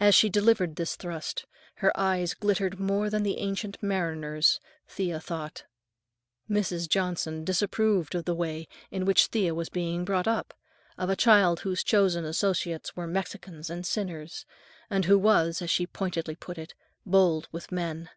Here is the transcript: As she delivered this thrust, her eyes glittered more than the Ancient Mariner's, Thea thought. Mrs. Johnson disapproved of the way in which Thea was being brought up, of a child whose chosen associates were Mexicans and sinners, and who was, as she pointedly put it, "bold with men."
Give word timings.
As 0.00 0.16
she 0.16 0.28
delivered 0.28 0.74
this 0.74 0.96
thrust, 0.96 1.46
her 1.76 1.92
eyes 1.96 2.34
glittered 2.34 2.80
more 2.80 3.08
than 3.08 3.22
the 3.22 3.38
Ancient 3.38 3.80
Mariner's, 3.80 4.58
Thea 4.88 5.20
thought. 5.20 5.62
Mrs. 6.50 6.88
Johnson 6.88 7.44
disapproved 7.44 8.16
of 8.16 8.24
the 8.24 8.34
way 8.34 8.66
in 8.90 9.04
which 9.04 9.26
Thea 9.28 9.54
was 9.54 9.68
being 9.68 10.04
brought 10.04 10.26
up, 10.26 10.52
of 10.98 11.10
a 11.10 11.14
child 11.14 11.60
whose 11.60 11.84
chosen 11.84 12.24
associates 12.24 12.96
were 12.96 13.06
Mexicans 13.06 13.70
and 13.70 13.86
sinners, 13.86 14.46
and 14.90 15.04
who 15.04 15.16
was, 15.16 15.62
as 15.62 15.70
she 15.70 15.86
pointedly 15.86 16.34
put 16.34 16.58
it, 16.58 16.74
"bold 17.04 17.46
with 17.52 17.70
men." 17.70 18.10